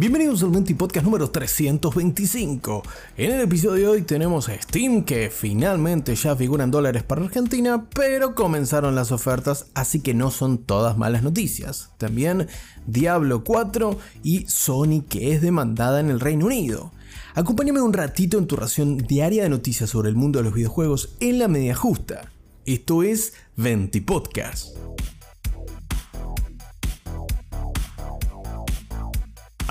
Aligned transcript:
Bienvenidos 0.00 0.42
al 0.42 0.48
20 0.48 0.76
Podcast 0.76 1.04
número 1.04 1.28
325. 1.28 2.82
En 3.18 3.32
el 3.32 3.42
episodio 3.42 3.74
de 3.74 3.88
hoy 3.88 4.00
tenemos 4.00 4.48
a 4.48 4.58
Steam 4.58 5.04
que 5.04 5.28
finalmente 5.28 6.14
ya 6.14 6.34
figura 6.34 6.64
en 6.64 6.70
dólares 6.70 7.02
para 7.02 7.22
Argentina, 7.22 7.84
pero 7.94 8.34
comenzaron 8.34 8.94
las 8.94 9.12
ofertas, 9.12 9.66
así 9.74 10.00
que 10.00 10.14
no 10.14 10.30
son 10.30 10.56
todas 10.56 10.96
malas 10.96 11.22
noticias. 11.22 11.90
También 11.98 12.48
Diablo 12.86 13.44
4 13.44 13.98
y 14.22 14.46
Sony 14.46 15.04
que 15.06 15.34
es 15.34 15.42
demandada 15.42 16.00
en 16.00 16.08
el 16.08 16.20
Reino 16.20 16.46
Unido. 16.46 16.92
Acompáñame 17.34 17.82
un 17.82 17.92
ratito 17.92 18.38
en 18.38 18.46
tu 18.46 18.56
ración 18.56 18.96
diaria 18.96 19.42
de 19.42 19.50
noticias 19.50 19.90
sobre 19.90 20.08
el 20.08 20.16
mundo 20.16 20.38
de 20.38 20.44
los 20.46 20.54
videojuegos 20.54 21.14
en 21.20 21.38
la 21.38 21.46
media 21.46 21.74
justa. 21.74 22.32
Esto 22.64 23.02
es 23.02 23.34
20 23.56 24.00
Podcast. 24.00 24.78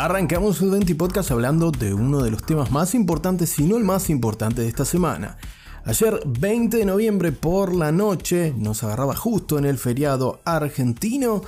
Arrancamos 0.01 0.61
el 0.61 0.69
20 0.69 0.95
Podcast 0.95 1.29
hablando 1.29 1.71
de 1.71 1.93
uno 1.93 2.23
de 2.23 2.31
los 2.31 2.41
temas 2.45 2.71
más 2.71 2.95
importantes, 2.95 3.49
si 3.49 3.63
no 3.63 3.75
el 3.75 3.83
más 3.83 4.09
importante 4.09 4.61
de 4.61 4.69
esta 4.69 4.85
semana. 4.85 5.37
Ayer, 5.83 6.21
20 6.25 6.77
de 6.77 6.85
noviembre 6.85 7.33
por 7.33 7.75
la 7.75 7.91
noche, 7.91 8.53
nos 8.55 8.81
agarraba 8.81 9.13
justo 9.13 9.59
en 9.59 9.65
el 9.65 9.77
feriado 9.77 10.39
argentino 10.45 11.41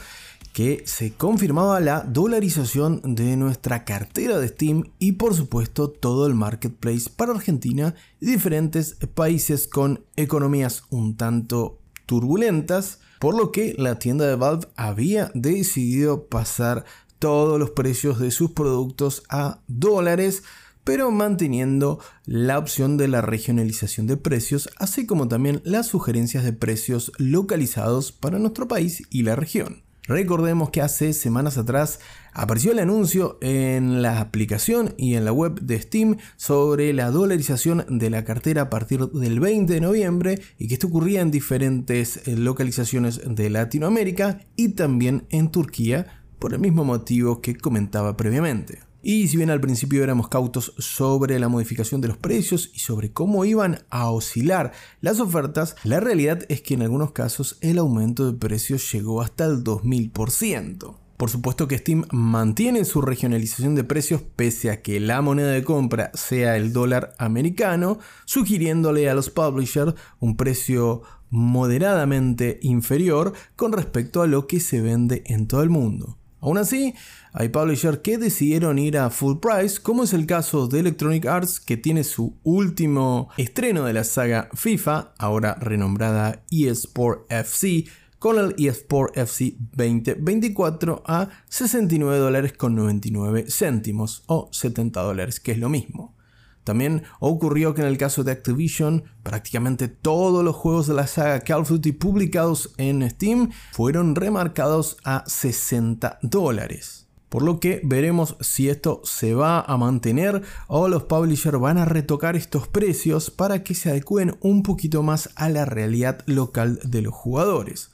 que 0.51 0.83
se 0.85 1.13
confirmaba 1.13 1.79
la 1.79 2.01
dolarización 2.01 2.99
de 3.15 3.37
nuestra 3.37 3.85
cartera 3.85 4.37
de 4.37 4.49
Steam 4.49 4.83
y 4.99 5.13
por 5.13 5.33
supuesto 5.33 5.89
todo 5.89 6.27
el 6.27 6.35
marketplace 6.35 7.09
para 7.09 7.31
Argentina 7.31 7.95
y 8.19 8.25
diferentes 8.25 8.97
países 9.13 9.65
con 9.65 10.03
economías 10.17 10.83
un 10.89 11.15
tanto 11.15 11.79
turbulentas, 12.05 12.99
por 13.21 13.37
lo 13.37 13.53
que 13.53 13.75
la 13.77 13.97
tienda 13.97 14.27
de 14.27 14.35
Valve 14.35 14.67
había 14.75 15.31
decidido 15.33 16.25
pasar 16.25 16.83
todos 17.21 17.59
los 17.59 17.69
precios 17.69 18.17
de 18.17 18.31
sus 18.31 18.51
productos 18.51 19.21
a 19.29 19.59
dólares, 19.67 20.41
pero 20.83 21.11
manteniendo 21.11 21.99
la 22.25 22.57
opción 22.57 22.97
de 22.97 23.07
la 23.07 23.21
regionalización 23.21 24.07
de 24.07 24.17
precios, 24.17 24.71
así 24.77 25.05
como 25.05 25.27
también 25.27 25.61
las 25.63 25.85
sugerencias 25.85 26.43
de 26.43 26.53
precios 26.53 27.11
localizados 27.19 28.11
para 28.11 28.39
nuestro 28.39 28.67
país 28.67 29.03
y 29.11 29.21
la 29.21 29.35
región. 29.35 29.83
Recordemos 30.07 30.71
que 30.71 30.81
hace 30.81 31.13
semanas 31.13 31.59
atrás 31.59 31.99
apareció 32.33 32.71
el 32.71 32.79
anuncio 32.79 33.37
en 33.39 34.01
la 34.01 34.19
aplicación 34.19 34.95
y 34.97 35.13
en 35.13 35.23
la 35.23 35.31
web 35.31 35.61
de 35.61 35.79
Steam 35.79 36.17
sobre 36.37 36.91
la 36.91 37.11
dolarización 37.11 37.85
de 37.87 38.09
la 38.09 38.25
cartera 38.25 38.63
a 38.63 38.69
partir 38.71 39.07
del 39.09 39.39
20 39.39 39.71
de 39.71 39.79
noviembre 39.79 40.41
y 40.57 40.67
que 40.67 40.73
esto 40.73 40.87
ocurría 40.87 41.21
en 41.21 41.29
diferentes 41.29 42.27
localizaciones 42.27 43.21
de 43.23 43.51
Latinoamérica 43.51 44.39
y 44.55 44.69
también 44.69 45.27
en 45.29 45.51
Turquía 45.51 46.20
por 46.41 46.53
el 46.53 46.59
mismo 46.59 46.83
motivo 46.83 47.39
que 47.39 47.55
comentaba 47.55 48.17
previamente. 48.17 48.79
Y 49.03 49.27
si 49.27 49.37
bien 49.37 49.51
al 49.51 49.61
principio 49.61 50.03
éramos 50.03 50.27
cautos 50.27 50.73
sobre 50.79 51.39
la 51.39 51.49
modificación 51.49 52.01
de 52.01 52.07
los 52.07 52.17
precios 52.17 52.71
y 52.73 52.79
sobre 52.79 53.11
cómo 53.11 53.45
iban 53.45 53.83
a 53.89 54.09
oscilar 54.09 54.73
las 55.01 55.19
ofertas, 55.19 55.75
la 55.83 55.99
realidad 55.99 56.43
es 56.49 56.61
que 56.61 56.73
en 56.73 56.81
algunos 56.81 57.11
casos 57.11 57.57
el 57.61 57.77
aumento 57.77 58.29
de 58.29 58.37
precios 58.37 58.91
llegó 58.91 59.21
hasta 59.21 59.45
el 59.45 59.63
2000%. 59.63 60.95
Por 61.17 61.29
supuesto 61.29 61.67
que 61.67 61.77
Steam 61.77 62.05
mantiene 62.11 62.83
su 62.85 63.01
regionalización 63.01 63.75
de 63.75 63.83
precios 63.83 64.23
pese 64.35 64.71
a 64.71 64.81
que 64.81 64.99
la 64.99 65.21
moneda 65.21 65.51
de 65.51 65.63
compra 65.63 66.09
sea 66.15 66.57
el 66.57 66.73
dólar 66.73 67.13
americano, 67.19 67.99
sugiriéndole 68.25 69.07
a 69.07 69.13
los 69.13 69.29
publishers 69.29 69.93
un 70.19 70.35
precio 70.35 71.03
moderadamente 71.29 72.59
inferior 72.63 73.33
con 73.55 73.71
respecto 73.71 74.23
a 74.23 74.27
lo 74.27 74.47
que 74.47 74.59
se 74.59 74.81
vende 74.81 75.23
en 75.27 75.47
todo 75.47 75.61
el 75.61 75.69
mundo. 75.69 76.17
Aún 76.41 76.57
así, 76.57 76.95
hay 77.33 77.49
publishers 77.49 77.99
que 77.99 78.17
decidieron 78.17 78.79
ir 78.79 78.97
a 78.97 79.11
full 79.11 79.37
price, 79.37 79.79
como 79.79 80.03
es 80.03 80.13
el 80.13 80.25
caso 80.25 80.67
de 80.67 80.79
Electronic 80.79 81.27
Arts, 81.27 81.59
que 81.59 81.77
tiene 81.77 82.03
su 82.03 82.35
último 82.43 83.29
estreno 83.37 83.85
de 83.85 83.93
la 83.93 84.03
saga 84.03 84.49
FIFA, 84.55 85.13
ahora 85.19 85.53
renombrada 85.55 86.43
eSport 86.49 87.31
FC, 87.31 87.85
con 88.17 88.39
el 88.39 88.55
eSport 88.57 89.15
FC 89.15 89.55
2024 89.75 91.03
a 91.05 91.29
69 91.47 92.17
dólares 92.17 92.53
con 92.53 92.75
99 92.75 93.45
céntimos 93.47 94.23
o 94.25 94.49
70 94.51 94.99
dólares, 94.99 95.39
que 95.39 95.51
es 95.51 95.59
lo 95.59 95.69
mismo. 95.69 96.15
También 96.63 97.03
ocurrió 97.19 97.73
que 97.73 97.81
en 97.81 97.87
el 97.87 97.97
caso 97.97 98.23
de 98.23 98.31
Activision, 98.31 99.03
prácticamente 99.23 99.87
todos 99.87 100.43
los 100.43 100.55
juegos 100.55 100.87
de 100.87 100.93
la 100.93 101.07
saga 101.07 101.39
Call 101.41 101.61
of 101.61 101.69
Duty 101.69 101.91
publicados 101.93 102.73
en 102.77 103.09
Steam 103.09 103.51
fueron 103.71 104.15
remarcados 104.15 104.97
a 105.03 105.23
60 105.25 106.19
dólares. 106.21 107.07
Por 107.29 107.43
lo 107.43 107.61
que 107.61 107.79
veremos 107.85 108.35
si 108.41 108.67
esto 108.67 108.99
se 109.05 109.33
va 109.33 109.61
a 109.61 109.77
mantener 109.77 110.41
o 110.67 110.89
los 110.89 111.03
publishers 111.03 111.59
van 111.61 111.77
a 111.77 111.85
retocar 111.85 112.35
estos 112.35 112.67
precios 112.67 113.31
para 113.31 113.63
que 113.63 113.73
se 113.73 113.89
adecuen 113.89 114.35
un 114.41 114.63
poquito 114.63 115.01
más 115.01 115.29
a 115.35 115.47
la 115.47 115.63
realidad 115.63 116.23
local 116.25 116.81
de 116.83 117.01
los 117.01 117.13
jugadores. 117.13 117.90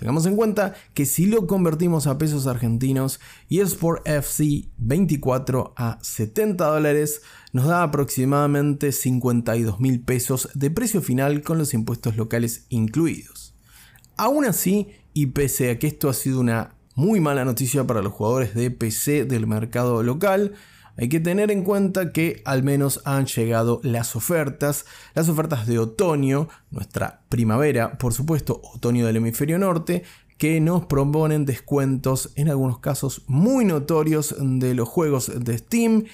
Tengamos 0.00 0.24
en 0.24 0.34
cuenta 0.34 0.72
que 0.94 1.04
si 1.04 1.26
lo 1.26 1.46
convertimos 1.46 2.06
a 2.06 2.16
pesos 2.16 2.46
argentinos 2.46 3.20
y 3.50 3.60
es 3.60 3.74
por 3.74 4.00
FC 4.06 4.70
24 4.78 5.74
a 5.76 5.98
70 6.00 6.64
dólares, 6.64 7.20
nos 7.52 7.66
da 7.66 7.82
aproximadamente 7.82 8.92
52 8.92 9.78
mil 9.78 10.00
pesos 10.00 10.48
de 10.54 10.70
precio 10.70 11.02
final 11.02 11.42
con 11.42 11.58
los 11.58 11.74
impuestos 11.74 12.16
locales 12.16 12.64
incluidos. 12.70 13.54
Aún 14.16 14.46
así, 14.46 14.88
y 15.12 15.26
pese 15.26 15.70
a 15.70 15.78
que 15.78 15.88
esto 15.88 16.08
ha 16.08 16.14
sido 16.14 16.40
una 16.40 16.76
muy 16.94 17.20
mala 17.20 17.44
noticia 17.44 17.86
para 17.86 18.00
los 18.00 18.14
jugadores 18.14 18.54
de 18.54 18.70
PC 18.70 19.26
del 19.26 19.46
mercado 19.46 20.02
local, 20.02 20.54
hay 20.96 21.08
que 21.08 21.20
tener 21.20 21.50
en 21.50 21.64
cuenta 21.64 22.12
que 22.12 22.42
al 22.44 22.62
menos 22.62 23.00
han 23.04 23.26
llegado 23.26 23.80
las 23.82 24.16
ofertas, 24.16 24.86
las 25.14 25.28
ofertas 25.28 25.66
de 25.66 25.78
otoño, 25.78 26.48
nuestra 26.70 27.22
primavera, 27.28 27.98
por 27.98 28.12
supuesto, 28.12 28.60
otoño 28.74 29.06
del 29.06 29.16
hemisferio 29.16 29.58
norte, 29.58 30.04
que 30.38 30.60
nos 30.60 30.86
proponen 30.86 31.44
descuentos 31.44 32.32
en 32.34 32.48
algunos 32.48 32.78
casos 32.78 33.22
muy 33.26 33.64
notorios 33.64 34.34
de 34.38 34.74
los 34.74 34.88
juegos 34.88 35.30
de 35.34 35.58
Steam 35.58 36.04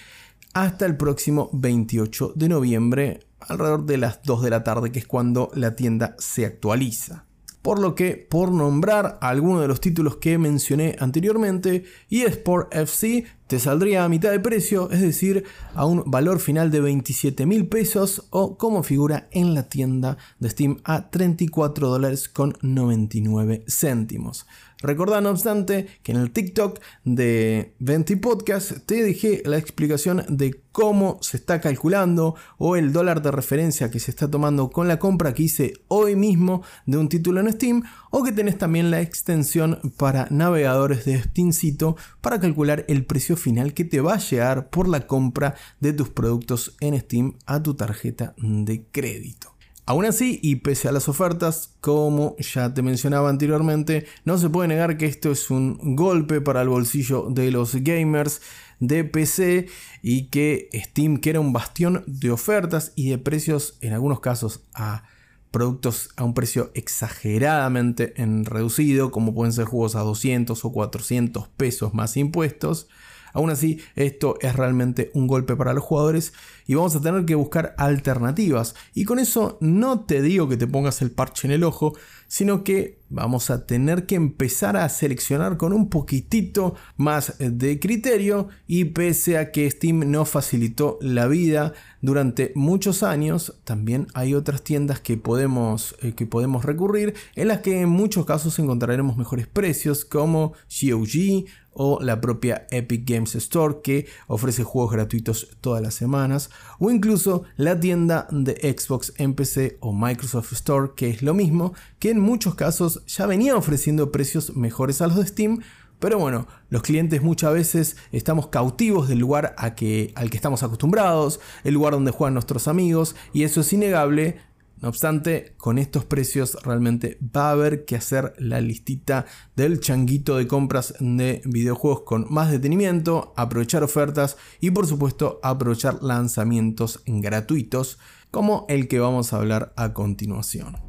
hasta 0.53 0.87
el 0.87 0.97
próximo 0.97 1.51
28 1.53 2.33
de 2.35 2.49
noviembre, 2.49 3.21
alrededor 3.41 3.87
de 3.87 3.99
las 3.99 4.23
2 4.23 4.43
de 4.43 4.51
la 4.51 4.65
tarde, 4.65 4.91
que 4.91 4.99
es 4.99 5.07
cuando 5.07 5.51
la 5.55 5.77
tienda 5.77 6.17
se 6.19 6.47
actualiza 6.47 7.26
por 7.67 7.81
lo 7.81 7.97
que, 7.97 8.15
por 8.31 8.53
nombrar 8.53 9.19
algunos 9.21 9.61
de 9.61 9.67
los 9.67 9.81
títulos 9.81 10.19
que 10.19 10.39
mencioné 10.39 10.95
anteriormente, 11.01 11.83
eSport 12.09 12.73
FC 12.73 13.25
te 13.49 13.59
saldría 13.59 14.05
a 14.05 14.09
mitad 14.09 14.31
de 14.31 14.39
precio, 14.39 14.89
es 14.93 15.01
decir, 15.01 15.43
a 15.75 15.85
un 15.85 16.05
valor 16.07 16.39
final 16.39 16.71
de 16.71 16.81
27 16.81 17.45
mil 17.45 17.67
pesos 17.67 18.29
o 18.31 18.57
como 18.57 18.85
figura 18.85 19.27
en 19.33 19.53
la 19.53 19.69
tienda 19.69 20.17
de 20.39 20.51
Steam 20.51 20.77
a 20.85 21.11
34 21.11 21.89
dólares 21.89 22.29
con 22.29 22.57
99 22.63 23.65
céntimos. 23.67 24.47
Recordad, 24.83 25.23
no 25.23 25.31
obstante, 25.31 25.87
que 26.03 26.13
en 26.13 26.19
el 26.19 26.31
TikTok 26.31 26.81
de 27.05 27.75
Venti 27.79 28.17
Podcast 28.17 28.73
te 28.85 29.03
dejé 29.03 29.43
la 29.47 29.57
explicación 29.57 30.25
de 30.29 30.61
cómo 30.71 31.19
se 31.23 31.39
está 31.39 31.63
calculando 31.63 32.35
o 32.59 32.77
el 32.77 32.93
dólar 32.93 33.23
de 33.23 33.31
referencia 33.31 33.91
que 33.91 34.01
se 34.01 34.11
está 34.11 34.31
tomando 34.31 34.69
con 34.69 34.87
la 34.87 34.99
compra 34.99 35.33
que 35.33 35.45
hice 35.45 35.73
hoy 35.89 36.15
mismo 36.15 36.63
de 36.85 36.99
un 36.99 37.09
título 37.09 37.41
en 37.41 37.51
Steam 37.51 37.83
o 38.11 38.23
que 38.23 38.33
tenés 38.33 38.59
también 38.59 38.91
la 38.91 39.01
extensión 39.01 39.81
para 39.97 40.29
navegadores 40.31 41.07
de 41.07 41.23
Steamcito 41.23 41.97
para 42.21 42.39
calcular 42.39 42.85
el 42.89 43.07
precio 43.07 43.39
final 43.39 43.73
que 43.73 43.87
te 43.87 44.03
va 44.03 44.15
a 44.15 44.19
llegar 44.19 44.69
por 44.69 44.87
la 44.87 45.07
compra 45.07 45.55
de 45.81 45.95
tus 45.95 46.11
productos 46.11 46.77
en 46.81 47.01
Steam 47.01 47.39
a 47.47 47.63
tu 47.63 47.73
tarjeta 47.75 48.35
de 48.37 48.85
crédito. 48.93 49.56
Aún 49.89 50.05
así, 50.05 50.41
y 50.43 50.57
pese 50.57 50.89
a 50.89 50.93
las 50.93 51.09
ofertas, 51.09 51.77
como 51.81 52.37
ya 52.39 52.75
te 52.75 52.83
mencionaba 52.83 53.31
anteriormente, 53.31 54.05
no 54.25 54.37
se 54.37 54.51
puede 54.51 54.67
negar 54.67 54.99
que 54.99 55.07
esto 55.07 55.31
es 55.31 55.49
un 55.49 55.95
golpe 55.95 56.41
para 56.41 56.63
el 56.63 56.69
bolsillo 56.69 57.29
de 57.31 57.53
los 57.53 57.77
gamers 57.77 58.43
de 58.81 59.05
PC 59.05 59.69
y 60.03 60.25
que 60.25 60.69
Steam, 60.75 61.19
que 61.19 61.31
era 61.31 61.39
un 61.39 61.53
bastión 61.53 62.03
de 62.09 62.33
ofertas 62.33 62.95
y 62.97 63.11
de 63.11 63.19
precios, 63.19 63.79
en 63.81 63.93
algunos 63.93 64.19
casos 64.19 64.63
a 64.75 65.05
productos 65.53 66.11
a 66.17 66.25
un 66.25 66.35
precio 66.35 66.73
exageradamente 66.75 68.13
reducido, 68.43 69.13
como 69.13 69.35
pueden 69.35 69.53
ser 69.53 69.67
juegos 69.67 69.95
a 69.95 70.01
200 70.01 70.65
o 70.65 70.73
400 70.73 71.47
pesos 71.47 71.95
más 71.95 72.17
impuestos, 72.17 72.89
Aún 73.37 73.51
así, 73.51 73.83
esto 73.97 74.39
es 74.41 74.57
realmente 74.57 75.11
un 75.13 75.27
golpe 75.27 75.57
para 75.57 75.75
los 75.75 75.85
jugadores 75.85 76.33
y 76.67 76.75
vamos 76.75 76.97
a 76.97 77.01
tener 77.01 77.25
que 77.25 77.35
buscar 77.35 77.75
alternativas. 77.79 78.75
Y 78.95 79.05
con 79.05 79.19
eso 79.19 79.59
no 79.61 80.01
te 80.01 80.23
digo 80.23 80.49
que 80.49 80.57
te 80.57 80.67
pongas 80.67 81.03
el 81.03 81.11
parche 81.11 81.47
en 81.47 81.53
el 81.53 81.65
ojo, 81.65 81.95
sino 82.29 82.65
que 82.65 82.99
vamos 83.09 83.51
a 83.51 83.67
tener 83.67 84.07
que 84.07 84.17
empezar 84.17 84.77
a 84.77 84.89
seleccionar 84.89 85.57
con 85.57 85.73
un 85.73 85.89
poquitito 85.89 86.75
más 86.97 87.35
de 87.39 87.79
criterio 87.79 88.49
y 88.67 88.87
pese 88.87 89.39
a 89.39 89.53
que 89.53 89.71
Steam 89.71 90.11
no 90.11 90.25
facilitó 90.25 90.99
la 91.01 91.29
vida 91.29 91.73
durante 92.03 92.53
muchos 92.55 93.03
años, 93.03 93.55
también 93.65 94.09
hay 94.15 94.35
otras 94.35 94.63
tiendas 94.63 95.01
que 95.01 95.17
podemos, 95.17 95.97
eh, 96.03 96.15
que 96.15 96.27
podemos 96.27 96.65
recurrir 96.65 97.15
en 97.35 97.49
las 97.49 97.61
que 97.61 97.81
en 97.81 97.89
muchos 97.89 98.27
casos 98.27 98.59
encontraremos 98.59 99.17
mejores 99.17 99.47
precios 99.47 100.05
como 100.05 100.53
GOG 100.69 101.47
o 101.73 102.01
la 102.01 102.21
propia 102.21 102.67
Epic 102.71 103.09
Games 103.09 103.35
Store 103.35 103.77
que 103.83 104.07
ofrece 104.29 104.63
juegos 104.63 104.93
gratuitos 104.93 105.49
todas 105.61 105.83
las 105.83 105.95
semanas, 105.95 106.51
o 106.79 106.91
incluso 106.91 107.45
la 107.57 107.79
tienda 107.79 108.27
de 108.31 108.55
Xbox 108.77 109.13
en 109.17 109.35
PC 109.35 109.79
o 109.81 109.93
Microsoft 109.93 110.53
Store, 110.53 110.93
que 110.97 111.11
es 111.11 111.23
lo 111.23 111.35
mismo, 111.35 111.75
que 111.99 112.11
en 112.11 112.21
muchos 112.21 112.55
casos 112.55 113.05
ya 113.07 113.27
venía 113.27 113.57
ofreciendo 113.57 114.13
precios 114.13 114.57
mejores 114.57 115.01
a 115.01 115.07
los 115.07 115.17
de 115.17 115.27
Steam, 115.27 115.61
pero 115.99 116.19
bueno, 116.19 116.47
los 116.69 116.83
clientes 116.83 117.23
muchas 117.23 117.55
veces 117.55 117.97
estamos 118.13 118.49
cautivos 118.49 119.09
del 119.09 119.19
lugar 119.19 119.55
a 119.57 119.75
que, 119.75 120.13
al 120.15 120.29
que 120.29 120.37
estamos 120.37 120.63
acostumbrados, 120.63 121.41
el 121.65 121.75
lugar 121.75 121.95
donde 121.95 122.11
juegan 122.11 122.35
nuestros 122.35 122.69
amigos, 122.69 123.17
y 123.33 123.45
eso 123.45 123.63
es 123.63 123.73
innegable. 123.73 124.39
No 124.81 124.91
obstante, 124.91 125.55
con 125.57 125.79
estos 125.79 126.05
precios 126.05 126.59
realmente 126.63 127.19
va 127.35 127.49
a 127.49 127.53
haber 127.53 127.87
que 127.87 127.97
hacer 127.97 128.35
la 128.39 128.61
listita 128.61 129.25
del 129.57 129.81
changuito 129.81 130.37
de 130.37 130.47
compras 130.47 130.95
de 131.01 131.41
videojuegos 131.47 132.03
con 132.03 132.27
más 132.29 132.51
detenimiento, 132.51 133.33
aprovechar 133.37 133.83
ofertas 133.83 134.37
y 134.61 134.71
por 134.71 134.87
supuesto 134.87 135.41
aprovechar 135.43 136.03
lanzamientos 136.03 137.03
gratuitos 137.07 137.99
como 138.31 138.67
el 138.69 138.87
que 138.87 139.01
vamos 139.01 139.33
a 139.33 139.37
hablar 139.37 139.73
a 139.77 139.95
continuación. 139.95 140.86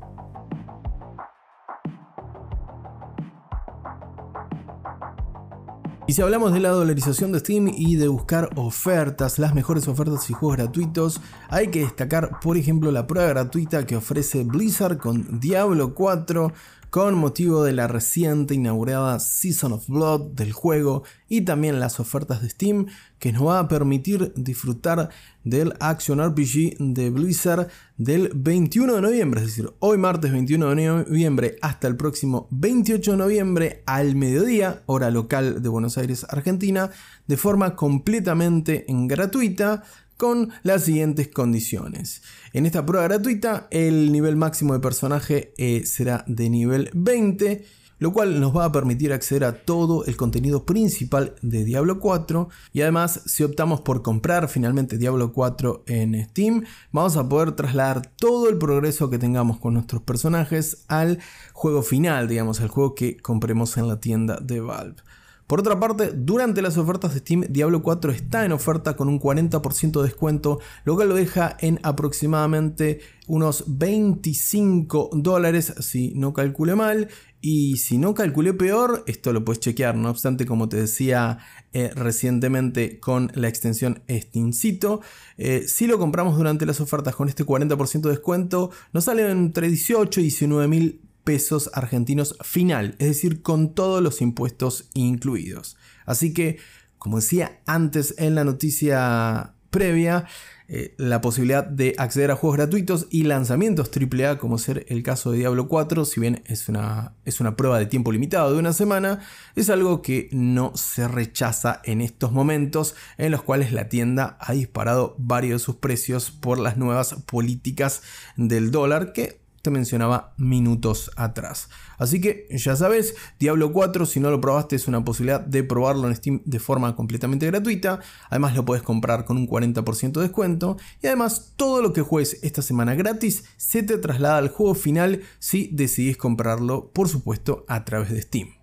Y 6.09 6.13
si 6.13 6.21
hablamos 6.21 6.54
de 6.54 6.62
la 6.62 6.69
dolarización 6.69 7.33
de 7.33 7.39
Steam 7.39 7.68
y 7.68 7.98
de 7.98 8.07
buscar 8.07 8.50
ofertas, 8.56 9.39
las 9.39 9.54
mejores 9.54 9.89
ofertas 9.89 10.30
y 10.30 10.33
juegos 10.33 10.56
gratuitos, 10.56 11.19
hay 11.50 11.68
que 11.68 11.81
destacar 11.81 12.39
por 12.39 12.56
ejemplo 12.56 12.92
la 12.92 13.06
prueba 13.06 13.27
gratuita 13.27 13.86
que 13.86 13.98
ofrece 13.98 14.45
Blizzard 14.45 15.00
con 15.00 15.42
Diablo 15.42 15.94
4, 15.94 16.54
con 16.89 17.16
motivo 17.16 17.63
de 17.63 17.74
la 17.74 17.88
reciente 17.88 18.56
inaugurada 18.56 19.19
Season 19.19 19.74
of 19.74 19.88
Blood 19.88 20.31
del 20.31 20.51
juego 20.54 21.04
y 21.28 21.42
también 21.42 21.80
las 21.80 22.00
ofertas 22.00 22.42
de 22.42 22.50
Steam 22.50 22.88
que 23.19 23.31
nos 23.31 23.45
va 23.45 23.60
a 23.60 23.68
permitir 23.68 24.34
disfrutar 24.36 25.10
del 25.44 25.74
Action 25.80 26.19
RPG 26.22 26.78
de 26.80 27.10
Blizzard 27.10 27.68
del 27.98 28.31
21 28.34 28.95
de 28.95 29.01
noviembre, 29.01 29.42
es 29.42 29.48
decir, 29.48 29.72
hoy 29.80 29.98
martes 29.98 30.31
21 30.31 30.69
de 30.69 30.75
noviembre 30.75 31.57
hasta 31.62 31.88
el 31.88 31.95
próximo 31.95 32.48
28 32.51 33.12
de 33.12 33.18
noviembre 33.18 33.84
al 33.86 34.16
mediodía, 34.16 34.84
hora 34.86 35.10
local 35.10 35.62
de 35.62 35.69
Buenos 35.69 35.98
Aires, 35.98 36.25
Argentina, 36.30 36.92
de 37.28 37.38
forma 37.38 37.75
completamente 37.75 38.86
gratuita 38.88 39.84
con 40.17 40.49
las 40.63 40.83
siguientes 40.83 41.29
condiciones. 41.29 42.21
En 42.53 42.65
esta 42.65 42.85
prueba 42.85 43.07
gratuita 43.07 43.67
el 43.71 44.11
nivel 44.11 44.35
máximo 44.35 44.73
de 44.73 44.79
personaje 44.79 45.53
eh, 45.57 45.85
será 45.85 46.25
de 46.27 46.49
nivel 46.49 46.89
20, 46.93 47.63
lo 47.99 48.13
cual 48.13 48.39
nos 48.39 48.55
va 48.55 48.65
a 48.65 48.71
permitir 48.71 49.13
acceder 49.13 49.43
a 49.43 49.63
todo 49.63 50.05
el 50.05 50.17
contenido 50.17 50.65
principal 50.65 51.35
de 51.41 51.63
Diablo 51.63 51.99
4 51.99 52.49
y 52.73 52.81
además 52.81 53.21
si 53.25 53.43
optamos 53.43 53.81
por 53.81 54.01
comprar 54.01 54.49
finalmente 54.49 54.97
Diablo 54.97 55.33
4 55.33 55.83
en 55.87 56.23
Steam, 56.25 56.65
vamos 56.91 57.17
a 57.17 57.27
poder 57.27 57.53
trasladar 57.53 58.05
todo 58.17 58.49
el 58.49 58.57
progreso 58.57 59.09
que 59.09 59.19
tengamos 59.19 59.57
con 59.59 59.73
nuestros 59.73 60.01
personajes 60.01 60.83
al 60.87 61.19
juego 61.53 61.81
final, 61.81 62.27
digamos, 62.27 62.61
al 62.61 62.67
juego 62.67 62.93
que 62.93 63.17
compremos 63.17 63.77
en 63.77 63.87
la 63.87 63.99
tienda 63.99 64.39
de 64.41 64.59
Valve. 64.59 65.06
Por 65.47 65.61
otra 65.61 65.79
parte, 65.79 66.11
durante 66.13 66.61
las 66.61 66.77
ofertas 66.77 67.13
de 67.13 67.21
Steam, 67.21 67.45
Diablo 67.49 67.81
4 67.81 68.11
está 68.11 68.44
en 68.44 68.51
oferta 68.51 68.97
con 68.97 69.07
un 69.07 69.17
40% 69.17 70.01
de 70.01 70.03
descuento, 70.03 70.59
lo 70.83 70.97
que 70.97 71.05
lo 71.05 71.15
deja 71.15 71.55
en 71.61 71.79
aproximadamente 71.83 72.99
unos 73.27 73.63
25 73.65 75.11
dólares, 75.13 75.73
si 75.79 76.13
no 76.15 76.33
calcule 76.33 76.75
mal. 76.75 77.07
Y 77.39 77.77
si 77.77 77.97
no 77.97 78.13
calculé 78.13 78.53
peor, 78.53 79.03
esto 79.07 79.31
lo 79.31 79.45
puedes 79.45 79.61
chequear. 79.61 79.95
No 79.95 80.09
obstante, 80.09 80.45
como 80.45 80.67
te 80.67 80.77
decía 80.77 81.38
eh, 81.71 81.91
recientemente 81.95 83.00
con 83.00 83.31
la 83.35 83.47
extensión 83.47 84.01
Steamcito, 84.09 85.01
eh, 85.38 85.63
si 85.67 85.88
lo 85.88 85.97
compramos 85.97 86.35
durante 86.35 86.65
las 86.65 86.81
ofertas 86.81 87.15
con 87.15 87.29
este 87.29 87.45
40% 87.45 88.01
de 88.01 88.09
descuento, 88.09 88.71
nos 88.91 89.05
sale 89.05 89.29
entre 89.29 89.69
18 89.69 90.19
y 90.19 90.23
19 90.23 90.67
mil 90.67 91.06
pesos 91.27 91.69
argentinos 91.74 92.38
final, 92.41 92.95
es 93.00 93.07
decir, 93.07 93.41
con 93.41 93.74
todos 93.74 94.01
los 94.01 94.21
impuestos 94.21 94.89
incluidos. 94.94 95.75
Así 96.06 96.33
que, 96.33 96.57
como 96.97 97.18
decía 97.18 97.59
antes 97.65 98.15
en 98.18 98.33
la 98.33 98.45
noticia 98.45 99.51
previa, 99.69 100.25
eh, 100.69 100.95
la 100.97 101.19
posibilidad 101.19 101.65
de 101.65 101.95
acceder 101.97 102.31
a 102.31 102.38
juegos 102.38 102.56
gratuitos 102.56 103.07
y 103.09 103.24
lanzamientos 103.24 103.91
AAA, 103.91 104.38
como 104.38 104.57
ser 104.57 104.85
el 104.88 105.03
caso 105.03 105.31
de 105.31 105.39
Diablo 105.39 105.68
4, 105.68 106.06
si 106.06 106.21
bien 106.21 106.44
es 106.45 106.69
una, 106.69 107.12
es 107.25 107.41
una 107.41 107.57
prueba 107.57 107.77
de 107.77 107.88
tiempo 107.88 108.13
limitado 108.13 108.53
de 108.53 108.59
una 108.59 108.71
semana, 108.71 109.19
es 109.57 109.69
algo 109.69 110.01
que 110.01 110.29
no 110.31 110.71
se 110.75 111.09
rechaza 111.09 111.81
en 111.83 112.00
estos 112.00 112.31
momentos 112.31 112.95
en 113.18 113.33
los 113.33 113.41
cuales 113.44 113.74
la 113.74 113.89
tienda 113.89 114.38
ha 114.39 114.53
disparado 114.53 115.13
varios 115.19 115.62
de 115.62 115.65
sus 115.65 115.75
precios 115.75 116.31
por 116.31 116.57
las 116.57 116.77
nuevas 116.77 117.15
políticas 117.25 118.01
del 118.38 118.71
dólar 118.71 119.12
que 119.12 119.45
mencionaba 119.71 120.33
minutos 120.37 121.11
atrás. 121.15 121.69
Así 121.97 122.21
que 122.21 122.47
ya 122.51 122.75
sabes, 122.75 123.15
Diablo 123.39 123.71
4, 123.71 124.05
si 124.05 124.19
no 124.19 124.29
lo 124.29 124.39
probaste, 124.39 124.75
es 124.75 124.87
una 124.87 125.03
posibilidad 125.03 125.41
de 125.41 125.63
probarlo 125.63 126.07
en 126.07 126.15
Steam 126.15 126.41
de 126.45 126.59
forma 126.59 126.95
completamente 126.95 127.45
gratuita. 127.45 127.99
Además, 128.29 128.55
lo 128.55 128.65
puedes 128.65 128.83
comprar 128.83 129.25
con 129.25 129.37
un 129.37 129.47
40% 129.47 130.11
de 130.11 130.21
descuento. 130.21 130.77
Y 131.01 131.07
además, 131.07 131.53
todo 131.55 131.81
lo 131.81 131.93
que 131.93 132.01
juegues 132.01 132.39
esta 132.43 132.61
semana 132.61 132.95
gratis 132.95 133.45
se 133.57 133.83
te 133.83 133.97
traslada 133.97 134.37
al 134.37 134.49
juego 134.49 134.75
final 134.75 135.21
si 135.39 135.69
decidís 135.71 136.17
comprarlo, 136.17 136.91
por 136.91 137.09
supuesto, 137.09 137.65
a 137.67 137.85
través 137.85 138.11
de 138.11 138.21
Steam. 138.21 138.56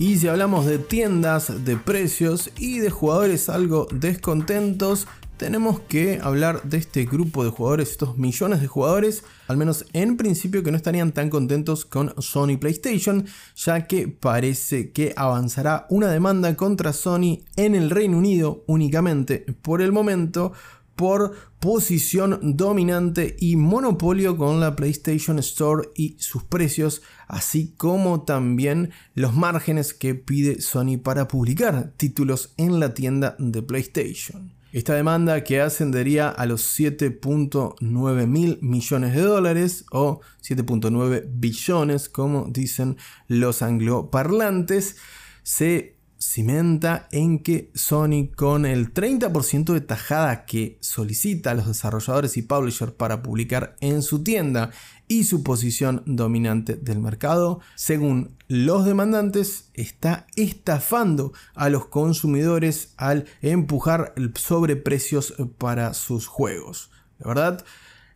Y 0.00 0.18
si 0.18 0.28
hablamos 0.28 0.64
de 0.64 0.78
tiendas, 0.78 1.64
de 1.64 1.76
precios 1.76 2.52
y 2.56 2.78
de 2.78 2.88
jugadores 2.88 3.48
algo 3.48 3.88
descontentos, 3.90 5.08
tenemos 5.38 5.80
que 5.80 6.20
hablar 6.22 6.62
de 6.62 6.76
este 6.76 7.04
grupo 7.04 7.42
de 7.42 7.50
jugadores, 7.50 7.90
estos 7.90 8.16
millones 8.16 8.60
de 8.60 8.68
jugadores, 8.68 9.24
al 9.48 9.56
menos 9.56 9.86
en 9.94 10.16
principio 10.16 10.62
que 10.62 10.70
no 10.70 10.76
estarían 10.76 11.10
tan 11.10 11.30
contentos 11.30 11.84
con 11.84 12.14
Sony 12.18 12.58
PlayStation, 12.60 13.26
ya 13.56 13.88
que 13.88 14.06
parece 14.06 14.92
que 14.92 15.14
avanzará 15.16 15.86
una 15.90 16.08
demanda 16.08 16.54
contra 16.54 16.92
Sony 16.92 17.40
en 17.56 17.74
el 17.74 17.90
Reino 17.90 18.18
Unido 18.18 18.62
únicamente 18.68 19.46
por 19.62 19.82
el 19.82 19.90
momento 19.90 20.52
por 20.98 21.36
posición 21.60 22.56
dominante 22.56 23.36
y 23.38 23.54
monopolio 23.54 24.36
con 24.36 24.58
la 24.58 24.74
PlayStation 24.74 25.38
Store 25.38 25.90
y 25.94 26.16
sus 26.18 26.42
precios, 26.42 27.02
así 27.28 27.72
como 27.76 28.22
también 28.22 28.90
los 29.14 29.32
márgenes 29.32 29.94
que 29.94 30.16
pide 30.16 30.60
Sony 30.60 30.98
para 31.00 31.28
publicar 31.28 31.92
títulos 31.96 32.52
en 32.56 32.80
la 32.80 32.94
tienda 32.94 33.36
de 33.38 33.62
PlayStation. 33.62 34.52
Esta 34.72 34.94
demanda 34.94 35.44
que 35.44 35.60
ascendería 35.60 36.30
a 36.30 36.46
los 36.46 36.78
7.9 36.78 38.26
mil 38.26 38.58
millones 38.60 39.14
de 39.14 39.22
dólares 39.22 39.84
o 39.92 40.20
7.9 40.42 41.26
billones 41.30 42.08
como 42.08 42.48
dicen 42.50 42.96
los 43.28 43.62
angloparlantes 43.62 44.96
se 45.44 45.97
cimenta 46.18 47.08
en 47.12 47.38
que 47.40 47.70
Sony 47.74 48.28
con 48.34 48.66
el 48.66 48.92
30% 48.92 49.72
de 49.72 49.80
tajada 49.80 50.44
que 50.44 50.78
solicita 50.80 51.52
a 51.52 51.54
los 51.54 51.66
desarrolladores 51.66 52.36
y 52.36 52.42
publishers 52.42 52.92
para 52.92 53.22
publicar 53.22 53.76
en 53.80 54.02
su 54.02 54.22
tienda 54.22 54.70
y 55.06 55.24
su 55.24 55.42
posición 55.42 56.02
dominante 56.04 56.76
del 56.76 56.98
mercado, 56.98 57.60
según 57.76 58.36
los 58.46 58.84
demandantes, 58.84 59.70
está 59.74 60.26
estafando 60.36 61.32
a 61.54 61.70
los 61.70 61.86
consumidores 61.86 62.92
al 62.96 63.26
empujar 63.40 64.14
sobreprecios 64.34 65.34
para 65.56 65.94
sus 65.94 66.26
juegos. 66.26 66.90
La 67.18 67.28
verdad, 67.28 67.64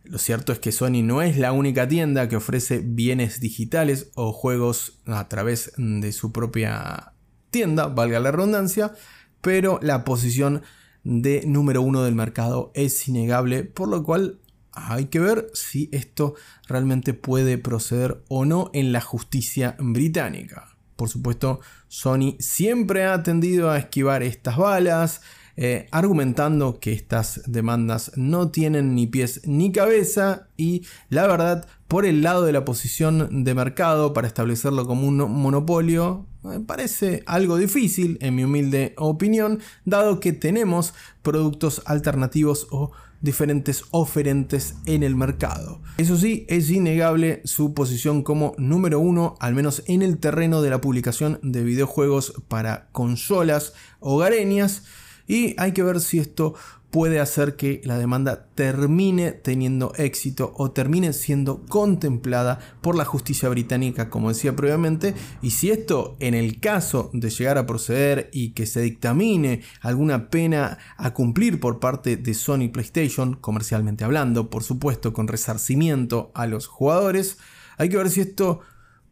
lo 0.03 0.17
cierto 0.17 0.51
es 0.51 0.59
que 0.59 0.71
Sony 0.71 1.01
no 1.01 1.21
es 1.21 1.37
la 1.37 1.51
única 1.51 1.87
tienda 1.87 2.27
que 2.27 2.35
ofrece 2.35 2.81
bienes 2.83 3.39
digitales 3.39 4.11
o 4.15 4.33
juegos 4.33 4.99
a 5.05 5.27
través 5.29 5.71
de 5.77 6.11
su 6.11 6.31
propia 6.31 7.12
tienda, 7.53 7.87
valga 7.87 8.19
la 8.19 8.31
redundancia, 8.31 8.91
pero 9.39 9.79
la 9.81 10.03
posición 10.03 10.63
de 11.05 11.43
número 11.45 11.81
uno 11.81 12.03
del 12.03 12.15
mercado 12.15 12.71
es 12.75 13.07
innegable, 13.07 13.63
por 13.63 13.87
lo 13.87 14.03
cual 14.03 14.39
hay 14.73 15.05
que 15.05 15.19
ver 15.19 15.47
si 15.53 15.87
esto 15.93 16.35
realmente 16.67 17.13
puede 17.13 17.57
proceder 17.57 18.23
o 18.27 18.43
no 18.43 18.71
en 18.73 18.91
la 18.91 18.99
justicia 18.99 19.77
británica. 19.79 20.75
Por 20.95 21.09
supuesto, 21.09 21.59
Sony 21.87 22.35
siempre 22.39 23.05
ha 23.05 23.23
tendido 23.23 23.69
a 23.69 23.77
esquivar 23.77 24.23
estas 24.23 24.57
balas, 24.57 25.21
eh, 25.55 25.87
argumentando 25.91 26.79
que 26.79 26.93
estas 26.93 27.41
demandas 27.45 28.11
no 28.15 28.49
tienen 28.49 28.95
ni 28.95 29.05
pies 29.05 29.41
ni 29.45 29.71
cabeza 29.71 30.47
y 30.57 30.83
la 31.09 31.27
verdad 31.27 31.67
por 31.87 32.07
el 32.07 32.23
lado 32.23 32.43
de 32.43 32.53
la 32.53 32.65
posición 32.65 33.43
de 33.43 33.53
mercado 33.53 34.13
para 34.13 34.27
establecerlo 34.27 34.87
como 34.87 35.07
un 35.07 35.17
monopolio 35.17 36.25
me 36.43 36.59
parece 36.59 37.23
algo 37.25 37.57
difícil 37.57 38.17
en 38.21 38.35
mi 38.35 38.43
humilde 38.43 38.93
opinión 38.97 39.59
dado 39.85 40.19
que 40.19 40.33
tenemos 40.33 40.93
productos 41.21 41.81
alternativos 41.85 42.67
o 42.71 42.91
diferentes 43.21 43.85
oferentes 43.91 44.75
en 44.85 45.01
el 45.01 45.15
mercado. 45.15 45.81
Eso 45.97 46.17
sí, 46.17 46.45
es 46.49 46.69
innegable 46.69 47.41
su 47.45 47.73
posición 47.73 48.21
como 48.21 48.53
número 48.57 48.99
uno, 48.99 49.35
al 49.39 49.55
menos 49.55 49.81
en 49.87 50.01
el 50.01 50.17
terreno 50.17 50.61
de 50.61 50.69
la 50.69 50.81
publicación 50.81 51.39
de 51.41 51.63
videojuegos 51.63 52.33
para 52.49 52.89
consolas 52.91 53.73
hogareñas, 54.01 54.83
y 55.25 55.55
hay 55.57 55.71
que 55.71 55.83
ver 55.83 56.01
si 56.01 56.19
esto 56.19 56.53
puede 56.93 57.19
hacer 57.19 57.55
que 57.55 57.81
la 57.85 57.97
demanda 57.97 58.45
termine 58.53 59.31
teniendo 59.31 59.93
éxito 59.95 60.53
o 60.57 60.69
termine 60.69 61.11
siendo 61.11 61.65
contemplada 61.65 62.59
por 62.81 62.95
la 62.95 63.03
justicia 63.03 63.49
británica, 63.49 64.11
como 64.11 64.29
decía 64.29 64.55
previamente, 64.55 65.15
y 65.41 65.49
si 65.49 65.71
esto 65.71 66.15
en 66.19 66.35
el 66.35 66.59
caso 66.59 67.09
de 67.11 67.31
llegar 67.31 67.57
a 67.57 67.65
proceder 67.65 68.29
y 68.31 68.51
que 68.51 68.67
se 68.67 68.81
dictamine 68.81 69.63
alguna 69.81 70.29
pena 70.29 70.77
a 70.95 71.15
cumplir 71.15 71.59
por 71.59 71.79
parte 71.79 72.15
de 72.15 72.35
Sony 72.35 72.69
PlayStation, 72.71 73.37
comercialmente 73.37 74.03
hablando, 74.03 74.51
por 74.51 74.61
supuesto 74.61 75.13
con 75.13 75.27
resarcimiento 75.27 76.31
a 76.35 76.45
los 76.45 76.67
jugadores, 76.67 77.39
hay 77.79 77.89
que 77.89 77.97
ver 77.97 78.11
si 78.11 78.21
esto 78.21 78.59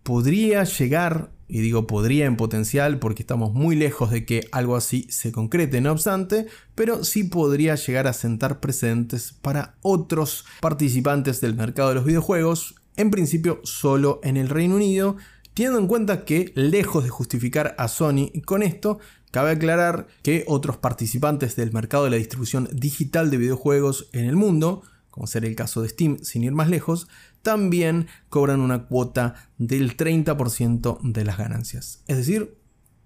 podría 0.03 0.63
llegar 0.63 1.31
y 1.47 1.59
digo 1.59 1.85
podría 1.85 2.25
en 2.25 2.37
potencial 2.37 2.99
porque 2.99 3.23
estamos 3.23 3.53
muy 3.53 3.75
lejos 3.75 4.09
de 4.09 4.25
que 4.25 4.47
algo 4.51 4.75
así 4.77 5.05
se 5.09 5.31
concrete, 5.31 5.81
no 5.81 5.91
obstante, 5.91 6.47
pero 6.75 7.03
sí 7.03 7.25
podría 7.25 7.75
llegar 7.75 8.07
a 8.07 8.13
sentar 8.13 8.61
precedentes 8.61 9.33
para 9.41 9.75
otros 9.81 10.45
participantes 10.61 11.41
del 11.41 11.55
mercado 11.55 11.89
de 11.89 11.95
los 11.95 12.05
videojuegos, 12.05 12.75
en 12.95 13.11
principio 13.11 13.59
solo 13.63 14.21
en 14.23 14.37
el 14.37 14.47
Reino 14.47 14.75
Unido, 14.75 15.17
teniendo 15.53 15.79
en 15.79 15.87
cuenta 15.87 16.23
que 16.23 16.53
lejos 16.55 17.03
de 17.03 17.09
justificar 17.09 17.75
a 17.77 17.89
Sony 17.89 18.31
con 18.45 18.63
esto, 18.63 18.99
Cabe 19.31 19.51
aclarar 19.51 20.07
que 20.23 20.43
otros 20.45 20.75
participantes 20.75 21.55
del 21.55 21.71
mercado 21.71 22.03
de 22.03 22.09
la 22.09 22.17
distribución 22.17 22.67
digital 22.73 23.31
de 23.31 23.37
videojuegos 23.37 24.09
en 24.11 24.25
el 24.25 24.35
mundo, 24.35 24.83
como 25.11 25.27
ser 25.27 25.45
el 25.45 25.55
caso 25.55 25.81
de 25.81 25.89
Steam 25.89 26.19
sin 26.23 26.43
ir 26.43 26.53
más 26.53 26.69
lejos, 26.69 27.07
también 27.41 28.07
cobran 28.29 28.61
una 28.61 28.87
cuota 28.87 29.49
del 29.57 29.95
30% 29.95 30.99
de 31.03 31.25
las 31.25 31.37
ganancias. 31.37 32.03
Es 32.07 32.17
decir, 32.17 32.57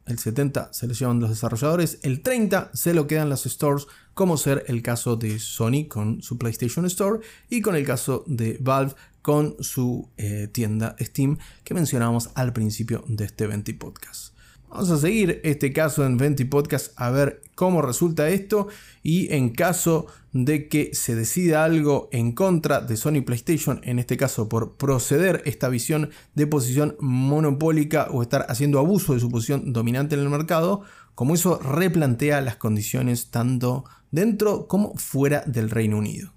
el 0.06 0.18
70% 0.18 0.70
se 0.72 0.88
lo 0.88 0.94
llevan 0.94 1.20
los 1.20 1.32
desarrolladores, 1.32 2.00
el 2.04 2.24
30% 2.24 2.70
se 2.74 2.94
lo 2.94 3.08
quedan 3.08 3.30
las 3.30 3.44
stores, 3.44 3.88
como 4.14 4.38
ser 4.38 4.64
el 4.68 4.82
caso 4.82 5.16
de 5.16 5.40
Sony 5.40 5.88
con 5.90 6.22
su 6.22 6.38
PlayStation 6.38 6.86
Store 6.86 7.20
y 7.50 7.62
con 7.62 7.76
el 7.76 7.86
caso 7.86 8.24
de 8.28 8.58
Valve 8.62 8.94
con 9.22 9.56
su 9.60 10.12
eh, 10.18 10.48
tienda 10.52 10.96
Steam 11.00 11.38
que 11.64 11.74
mencionamos 11.74 12.30
al 12.36 12.54
principio 12.54 13.04
de 13.08 13.26
este 13.26 13.48
20 13.48 13.74
podcast. 13.74 14.35
Vamos 14.76 14.92
a 14.92 14.98
seguir 14.98 15.40
este 15.46 15.72
caso 15.72 16.06
en 16.06 16.18
Venti 16.18 16.44
Podcast 16.44 16.92
a 16.98 17.10
ver 17.10 17.42
cómo 17.56 17.82
resulta 17.82 18.28
esto 18.28 18.68
y 19.04 19.34
en 19.34 19.52
caso 19.52 20.08
de 20.34 20.68
que 20.68 20.94
se 20.94 21.16
decida 21.16 21.64
algo 21.64 22.10
en 22.12 22.34
contra 22.34 22.82
de 22.82 22.98
Sony 22.98 23.22
PlayStation, 23.26 23.80
en 23.86 24.00
este 24.00 24.18
caso 24.18 24.50
por 24.50 24.76
proceder 24.76 25.42
esta 25.46 25.70
visión 25.70 26.10
de 26.34 26.48
posición 26.48 26.98
monopólica 27.00 28.10
o 28.12 28.22
estar 28.22 28.48
haciendo 28.50 28.80
abuso 28.80 29.14
de 29.14 29.22
su 29.22 29.32
posición 29.32 29.72
dominante 29.72 30.16
en 30.16 30.22
el 30.22 30.30
mercado, 30.30 30.82
como 31.16 31.36
eso 31.36 31.58
replantea 31.58 32.42
las 32.42 32.58
condiciones 32.58 33.32
tanto 33.32 33.86
dentro 34.12 34.68
como 34.68 34.94
fuera 34.98 35.42
del 35.48 35.70
Reino 35.70 36.00
Unido. 36.00 36.35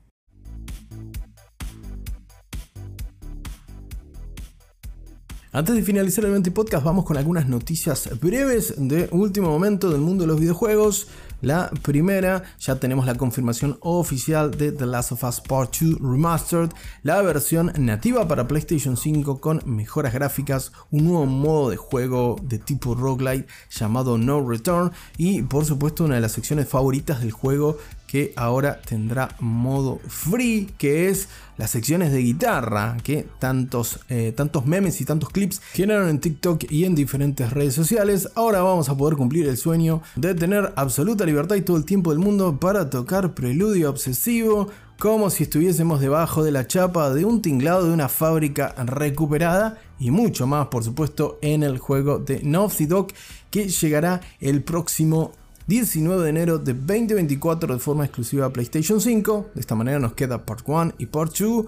Antes 5.51 5.75
de 5.75 5.83
finalizar 5.83 6.27
el 6.27 6.33
20 6.33 6.51
podcast, 6.51 6.85
vamos 6.85 7.07
con 7.07 7.17
algunas 7.17 7.49
noticias 7.49 8.11
breves 8.21 8.75
de 8.77 9.09
último 9.13 9.49
momento 9.49 9.89
del 9.89 10.03
mundo 10.03 10.25
de 10.25 10.29
los 10.29 10.39
videojuegos. 10.39 11.09
La 11.41 11.71
primera, 11.81 12.43
ya 12.61 12.79
tenemos 12.79 13.07
la 13.07 13.15
confirmación 13.15 13.79
oficial 13.81 14.51
de 14.51 14.73
The 14.73 14.85
Last 14.85 15.13
of 15.13 15.25
Us 15.25 15.41
Part 15.41 15.75
2 15.81 16.01
Remastered, 16.01 16.69
la 17.03 17.23
versión 17.23 17.73
nativa 17.79 18.29
para 18.29 18.47
PlayStation 18.47 18.99
5 18.99 19.41
con 19.41 19.63
mejoras 19.65 20.13
gráficas, 20.13 20.71
un 20.91 21.05
nuevo 21.05 21.25
modo 21.25 21.71
de 21.71 21.79
juego 21.79 22.37
de 22.43 22.59
tipo 22.59 22.95
roguelite 22.95 23.47
llamado 23.71 24.19
No 24.19 24.47
Return 24.47 24.93
y 25.17 25.41
por 25.41 25.65
supuesto 25.65 26.05
una 26.05 26.17
de 26.17 26.21
las 26.21 26.33
secciones 26.33 26.69
favoritas 26.69 27.21
del 27.21 27.31
juego 27.31 27.79
que 28.09 28.33
ahora 28.37 28.81
tendrá 28.81 29.37
modo 29.39 30.01
free, 30.09 30.69
que 30.79 31.09
es 31.09 31.29
las 31.59 31.71
secciones 31.71 32.11
de 32.11 32.21
guitarra 32.21 32.97
que 33.05 33.29
tantos, 33.39 34.01
eh, 34.09 34.33
tantos 34.35 34.67
memes 34.67 35.01
y 35.01 35.05
tantos 35.05 35.29
clips 35.29 35.61
generaron 35.73 36.09
en 36.09 36.19
TikTok 36.19 36.65
y 36.71 36.85
en 36.85 36.95
diferentes 36.95 37.53
redes 37.53 37.75
sociales. 37.75 38.31
Ahora 38.35 38.63
vamos 38.63 38.89
a 38.89 38.97
poder 38.97 39.17
cumplir 39.17 39.47
el 39.47 39.59
sueño 39.59 40.03
de 40.17 40.35
tener 40.35 40.73
absoluta 40.77 41.27
libertad 41.27 41.57
y 41.57 41.63
todo 41.63 41.77
el 41.77 41.85
tiempo 41.85 42.11
del 42.11 42.19
mundo 42.19 42.59
para 42.59 42.89
tocar 42.91 43.35
preludio 43.35 43.91
obsesivo 43.91 44.69
como 44.99 45.31
si 45.31 45.45
estuviésemos 45.45 46.01
debajo 46.01 46.43
de 46.43 46.51
la 46.51 46.67
chapa 46.67 47.11
de 47.11 47.25
un 47.25 47.41
tinglado 47.41 47.87
de 47.87 47.93
una 47.93 48.09
fábrica 48.09 48.75
recuperada 48.85 49.79
y 50.01 50.11
mucho 50.11 50.49
más 50.49 50.69
por 50.69 50.83
supuesto 50.83 51.39
en 51.41 51.63
el 51.63 51.79
juego 51.79 52.19
de 52.19 52.43
Naughty 52.43 52.87
Dog 52.87 53.09
que 53.51 53.69
llegará 53.69 54.21
el 54.41 54.65
próximo 54.65 55.33
19 55.69 56.25
de 56.25 56.31
enero 56.31 56.59
de 56.59 56.73
2024 56.73 57.75
de 57.75 57.79
forma 57.79 58.07
exclusiva 58.07 58.47
a 58.47 58.51
PlayStation 58.51 59.03
5. 59.03 59.51
De 59.55 59.61
esta 59.61 59.75
manera 59.75 59.99
nos 59.99 60.15
queda 60.15 60.47
Part 60.47 60.67
1 60.67 60.95
y 60.97 61.05
Part 61.05 61.37
2 61.39 61.67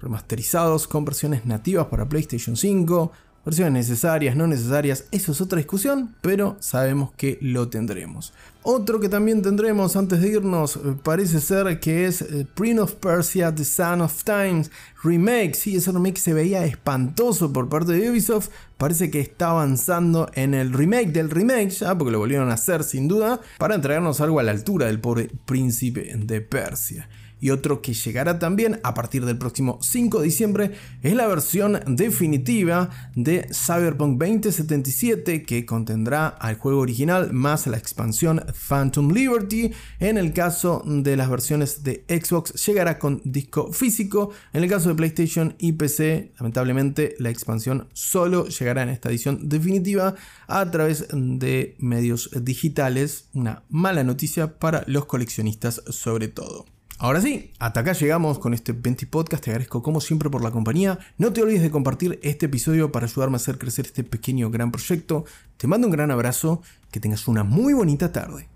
remasterizados 0.00 0.88
con 0.88 1.04
versiones 1.04 1.44
nativas 1.44 1.88
para 1.88 2.08
PlayStation 2.08 2.56
5, 2.56 3.12
versiones 3.44 3.88
necesarias, 3.88 4.36
no 4.36 4.46
necesarias, 4.46 5.04
eso 5.10 5.32
es 5.32 5.40
otra 5.40 5.58
discusión, 5.58 6.14
pero 6.20 6.56
sabemos 6.60 7.12
que 7.16 7.38
lo 7.40 7.68
tendremos. 7.68 8.32
Otro 8.64 9.00
que 9.00 9.08
también 9.08 9.42
tendremos 9.42 9.96
antes 9.96 10.20
de 10.20 10.28
irnos 10.28 10.76
eh, 10.76 10.94
parece 11.02 11.40
ser 11.40 11.80
que 11.80 12.06
es 12.06 12.22
eh, 12.22 12.46
Prince 12.54 12.80
of 12.80 12.92
Persia 12.94 13.52
The 13.52 13.64
Son 13.64 14.00
of 14.00 14.22
Times 14.22 14.70
Remake. 15.02 15.54
Sí, 15.54 15.74
ese 15.74 15.90
remake 15.90 16.18
se 16.18 16.32
veía 16.32 16.64
espantoso 16.64 17.52
por 17.52 17.68
parte 17.68 17.92
de 17.92 18.08
Ubisoft. 18.08 18.50
Parece 18.78 19.10
que 19.10 19.18
está 19.18 19.50
avanzando 19.50 20.30
en 20.34 20.54
el 20.54 20.72
remake 20.72 21.10
del 21.10 21.30
remake 21.30 21.70
ya, 21.70 21.98
porque 21.98 22.12
lo 22.12 22.20
volvieron 22.20 22.50
a 22.50 22.54
hacer 22.54 22.84
sin 22.84 23.08
duda, 23.08 23.40
para 23.58 23.74
entregarnos 23.74 24.20
algo 24.20 24.38
a 24.38 24.44
la 24.44 24.52
altura 24.52 24.86
del 24.86 25.00
pobre 25.00 25.28
príncipe 25.44 26.14
de 26.16 26.40
Persia 26.40 27.08
y 27.42 27.50
otro 27.50 27.82
que 27.82 27.92
llegará 27.92 28.38
también 28.38 28.78
a 28.84 28.94
partir 28.94 29.26
del 29.26 29.36
próximo 29.36 29.78
5 29.82 30.20
de 30.20 30.24
diciembre 30.24 30.70
es 31.02 31.12
la 31.14 31.26
versión 31.26 31.80
definitiva 31.88 32.88
de 33.16 33.48
Cyberpunk 33.52 34.16
2077 34.16 35.42
que 35.42 35.66
contendrá 35.66 36.28
al 36.28 36.56
juego 36.56 36.78
original 36.78 37.32
más 37.32 37.66
la 37.66 37.78
expansión 37.78 38.44
Phantom 38.68 39.10
Liberty. 39.10 39.72
En 39.98 40.18
el 40.18 40.32
caso 40.32 40.84
de 40.86 41.16
las 41.16 41.28
versiones 41.28 41.82
de 41.82 42.04
Xbox 42.08 42.64
llegará 42.64 43.00
con 43.00 43.20
disco 43.24 43.72
físico. 43.72 44.30
En 44.52 44.62
el 44.62 44.70
caso 44.70 44.90
de 44.90 44.94
PlayStation 44.94 45.56
y 45.58 45.72
PC, 45.72 46.30
lamentablemente 46.38 47.16
la 47.18 47.30
expansión 47.30 47.88
solo 47.92 48.46
llegará 48.46 48.84
en 48.84 48.90
esta 48.90 49.08
edición 49.08 49.48
definitiva 49.48 50.14
a 50.46 50.70
través 50.70 51.08
de 51.10 51.74
medios 51.80 52.30
digitales. 52.40 53.24
Una 53.34 53.64
mala 53.68 54.04
noticia 54.04 54.60
para 54.60 54.84
los 54.86 55.06
coleccionistas 55.06 55.82
sobre 55.88 56.28
todo. 56.28 56.66
Ahora 57.02 57.20
sí, 57.20 57.50
hasta 57.58 57.80
acá 57.80 57.94
llegamos 57.94 58.38
con 58.38 58.54
este 58.54 58.70
20 58.70 59.08
podcast. 59.08 59.42
Te 59.42 59.50
agradezco 59.50 59.82
como 59.82 60.00
siempre 60.00 60.30
por 60.30 60.40
la 60.40 60.52
compañía. 60.52 61.00
No 61.18 61.32
te 61.32 61.42
olvides 61.42 61.62
de 61.62 61.72
compartir 61.72 62.20
este 62.22 62.46
episodio 62.46 62.92
para 62.92 63.06
ayudarme 63.06 63.34
a 63.34 63.38
hacer 63.38 63.58
crecer 63.58 63.86
este 63.86 64.04
pequeño 64.04 64.52
gran 64.52 64.70
proyecto. 64.70 65.24
Te 65.56 65.66
mando 65.66 65.88
un 65.88 65.92
gran 65.92 66.12
abrazo. 66.12 66.62
Que 66.92 67.00
tengas 67.00 67.26
una 67.26 67.42
muy 67.42 67.72
bonita 67.72 68.12
tarde. 68.12 68.46